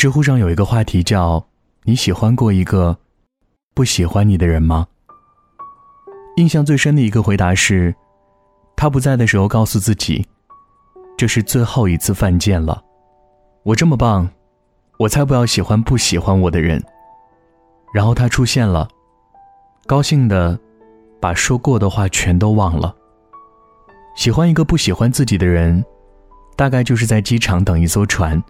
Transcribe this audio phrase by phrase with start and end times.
[0.00, 1.46] 知乎上有一个话题叫
[1.84, 2.96] “你喜欢过一个
[3.74, 4.86] 不喜欢你的人吗？”
[6.38, 7.94] 印象最深的一个回答是，
[8.74, 10.26] 他不在的时候告诉自己，
[11.18, 12.82] 这是最后一次犯贱了。
[13.62, 14.26] 我这么棒，
[14.98, 16.82] 我才不要喜欢不喜欢我的人。
[17.92, 18.88] 然后他出现了，
[19.84, 20.58] 高兴的
[21.20, 22.96] 把说过的话全都忘了。
[24.16, 25.84] 喜欢一个不喜欢自己的人，
[26.56, 28.42] 大概就是在机场等一艘船。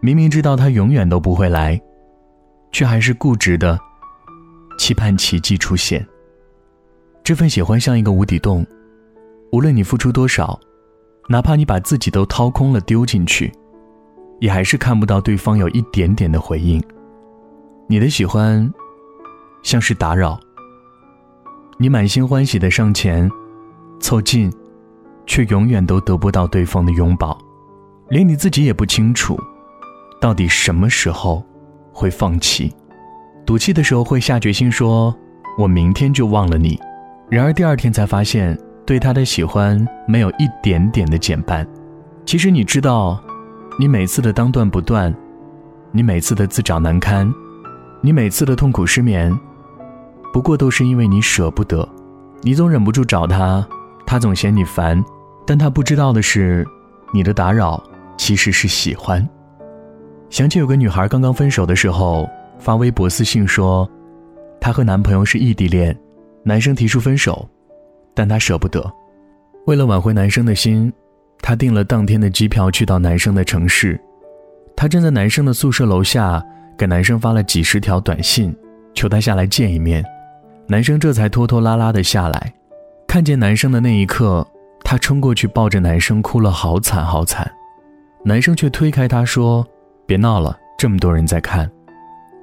[0.00, 1.80] 明明知道他永远都不会来，
[2.72, 3.78] 却还是固执的
[4.78, 6.06] 期盼奇迹出现。
[7.22, 8.66] 这份喜欢像一个无底洞，
[9.52, 10.58] 无论你付出多少，
[11.28, 13.52] 哪怕你把自己都掏空了丢进去，
[14.40, 16.82] 也还是看不到对方有一点点的回应。
[17.86, 18.72] 你的喜欢
[19.62, 20.40] 像是打扰，
[21.76, 23.30] 你满心欢喜的上前
[24.00, 24.50] 凑近，
[25.26, 27.36] 却永远都得不到对方的拥抱，
[28.08, 29.38] 连你自己也不清楚。
[30.20, 31.42] 到底什么时候
[31.92, 32.72] 会放弃？
[33.46, 35.14] 赌气的时候会下决心说
[35.58, 36.78] ：“我明天就忘了你。”
[37.30, 41.66] 然而第二天才发现，对他的喜欢没有一点点的减半。
[42.26, 43.20] 其实你知道，
[43.78, 45.14] 你每次的当断不断，
[45.90, 47.32] 你每次的自找难堪，
[48.02, 49.36] 你每次的痛苦失眠，
[50.32, 51.88] 不过都是因为你舍不得。
[52.42, 53.66] 你总忍不住找他，
[54.06, 55.02] 他总嫌你烦，
[55.46, 56.66] 但他不知道的是，
[57.12, 57.82] 你的打扰
[58.16, 59.26] 其实是喜欢。
[60.30, 62.28] 想起有个女孩刚刚分手的时候
[62.58, 63.88] 发微博私信说，
[64.60, 65.96] 她和男朋友是异地恋，
[66.44, 67.46] 男生提出分手，
[68.14, 68.80] 但她舍不得。
[69.66, 70.90] 为了挽回男生的心，
[71.40, 74.00] 她订了当天的机票去到男生的城市。
[74.76, 76.40] 她站在男生的宿舍楼下，
[76.78, 78.54] 给男生发了几十条短信，
[78.94, 80.04] 求他下来见一面。
[80.68, 82.52] 男生这才拖拖拉拉的下来。
[83.08, 84.46] 看见男生的那一刻，
[84.84, 87.50] 她冲过去抱着男生哭了好惨好惨。
[88.24, 89.66] 男生却推开她说。
[90.10, 91.70] 别闹了，这么多人在看。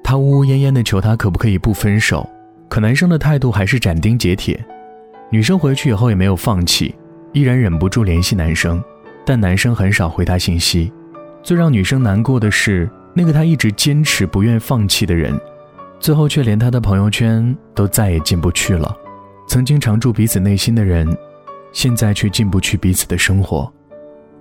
[0.02, 2.26] 他呜呜咽咽地求他可不可以不分手，
[2.70, 4.66] 可男生的态度还是斩钉截铁。
[5.30, 6.96] 女生回去以后也没有放弃，
[7.34, 8.82] 依然忍不住联系男生，
[9.26, 10.90] 但男生很少回她信息。
[11.44, 15.38] 最让女生难过的是，那个她一直坚持不愿放弃的人，
[16.00, 18.96] 最后却连他的朋友圈都再也进不去了。
[19.50, 21.06] 曾经常驻彼此内心的人，
[21.74, 23.70] 现在却进不去彼此的生活。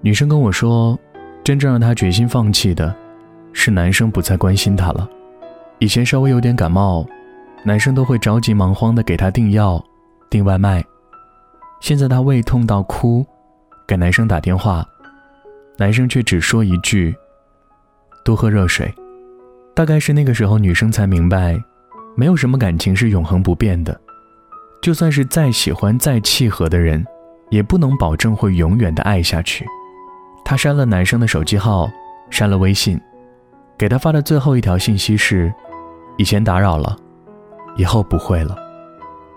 [0.01, 0.97] 女生跟我说，
[1.43, 2.95] 真正让她决心放弃的。
[3.59, 5.09] 是男生不再关心她了。
[5.79, 7.05] 以前稍微有点感冒，
[7.65, 9.83] 男生都会着急忙慌的给她订药、
[10.29, 10.85] 订外卖。
[11.81, 13.27] 现在她胃痛到哭，
[13.89, 14.87] 给男生打电话，
[15.79, 17.17] 男生却只说一句
[18.23, 18.95] ：“多喝热水。”
[19.75, 21.59] 大概是那个时候，女生才明白，
[22.15, 23.99] 没有什么感情是永恒不变的。
[24.83, 27.05] 就算是再喜欢、再契合的人，
[27.49, 29.65] 也不能保证会永远的爱下去。
[30.45, 31.91] 她删了男生的手机号，
[32.31, 33.01] 删了微信。
[33.79, 35.53] 给他发的最后一条信息是
[36.17, 36.97] ：“以前打扰了，
[37.77, 38.57] 以后不会了。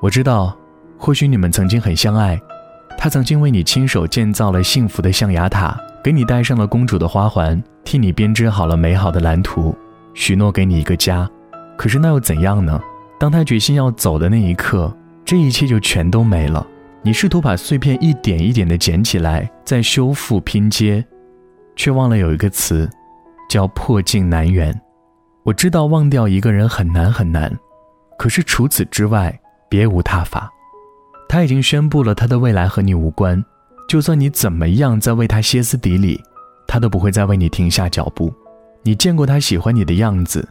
[0.02, 0.56] 我知道，
[0.98, 2.40] 或许你们曾经很相爱，
[2.98, 9.76] 他曾经为你亲手建造了幸福的象牙塔，给你戴上了公主的花环，替你编织好了美好的蓝图，
[10.14, 11.30] 许诺给你一个家。
[11.78, 12.80] 可是那又怎样呢？
[13.20, 14.96] 当他决心要走的那一刻，
[15.26, 16.66] 这一切就全都没了。
[17.02, 21.06] 你试图把碎片一点一点的捡起来，再修复拼接，
[21.76, 22.90] 却忘了有一个词。”
[23.50, 24.74] 叫破镜难圆，
[25.44, 27.52] 我知道忘掉一个人很难很难，
[28.18, 29.38] 可是除此之外
[29.68, 30.50] 别无他法。
[31.28, 33.44] 他已经宣布了他的未来和你无关，
[33.88, 36.22] 就算你怎么样在为他歇斯底里，
[36.68, 38.34] 他都不会再为你停下脚步。
[38.84, 40.48] 你见过他喜欢你的样子，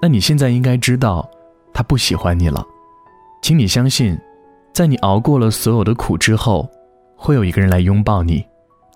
[0.00, 1.28] 那你现在应该知道，
[1.72, 2.64] 他不喜欢你了。
[3.42, 4.18] 请你相信，
[4.72, 6.70] 在你熬过了所有的苦之后，
[7.16, 8.44] 会有一个人来拥抱你，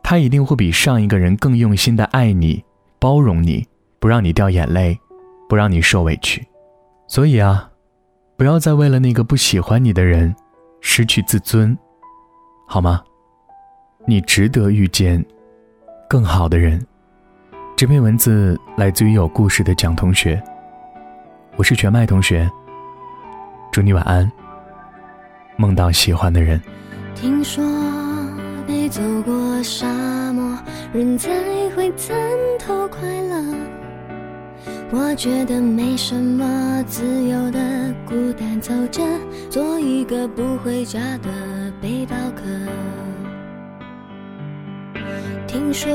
[0.02, 2.62] 他一定会比上一个人更用心的爱你。
[2.98, 3.66] 包容你，
[4.00, 4.98] 不让你掉眼泪，
[5.48, 6.46] 不让你受委屈，
[7.06, 7.70] 所以啊，
[8.36, 10.34] 不要再为了那个不喜欢你的人
[10.80, 11.76] 失去自尊，
[12.66, 13.02] 好吗？
[14.06, 15.24] 你值得遇见
[16.08, 16.84] 更好的人。
[17.76, 20.42] 这篇文字来自于有故事的蒋同学，
[21.56, 22.50] 我是全麦同学。
[23.70, 24.30] 祝你晚安，
[25.56, 26.60] 梦到喜欢的人。
[27.14, 27.62] 听说
[28.68, 29.86] 没走过沙
[30.32, 30.56] 漠。
[30.92, 31.30] 人才
[31.74, 32.16] 会参
[32.58, 33.54] 透快乐。
[34.90, 37.58] 我觉得没什么，自由的
[38.06, 39.02] 孤单走着，
[39.50, 41.28] 做一个不回家的
[41.80, 42.42] 背包客。
[45.46, 45.90] 听说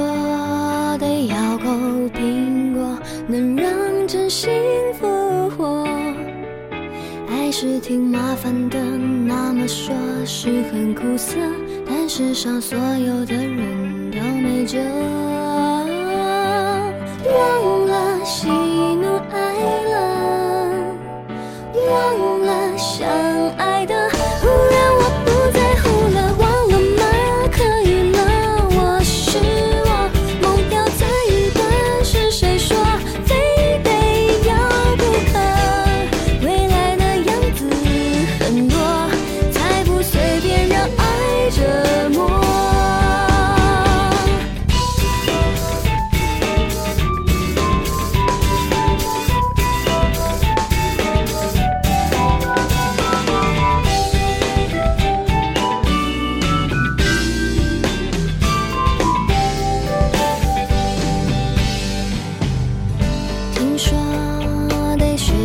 [0.99, 1.69] 得咬口
[2.13, 3.67] 苹果，能让
[4.07, 4.51] 真心
[4.99, 5.87] 复活。
[7.29, 9.95] 爱是挺麻烦的，那么说
[10.25, 11.39] 是很苦涩，
[12.05, 14.11] 但世上所有的人。
[14.11, 14.77] 都没辙，
[17.25, 18.25] 忘了。
[18.25, 18.72] 心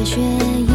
[0.09, 0.68] 却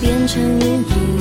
[0.00, 1.17] 变成无影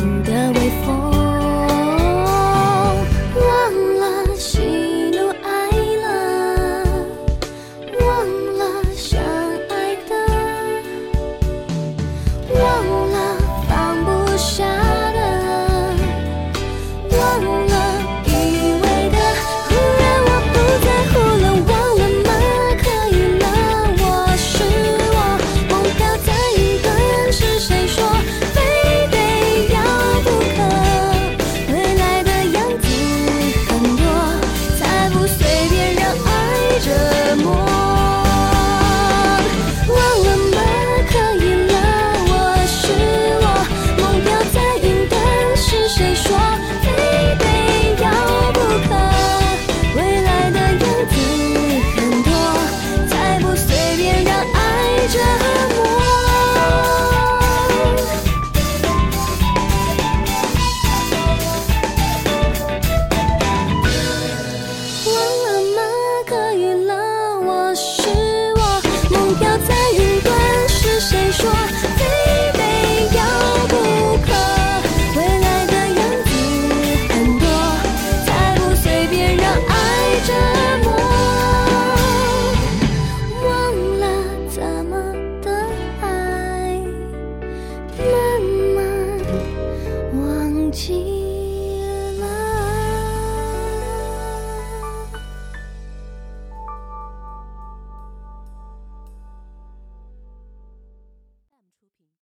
[90.77, 91.16] 情